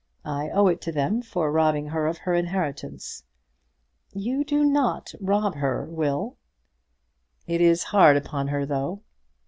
I 0.25 0.49
owe 0.49 0.65
it 0.65 0.81
to 0.81 0.91
them 0.91 1.21
for 1.21 1.51
robbing 1.51 1.89
her 1.89 2.07
of 2.07 2.17
her 2.17 2.33
inheritance." 2.33 3.21
"You 4.13 4.43
do 4.43 4.65
not 4.65 5.13
rob 5.21 5.53
her, 5.57 5.85
Will." 5.91 6.37
"It 7.45 7.61
is 7.61 7.83
hard 7.93 8.17
upon 8.17 8.47
her, 8.47 8.65
though." 8.65 9.03